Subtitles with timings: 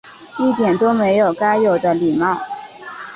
[0.39, 2.35] 一点都没有该有的礼貌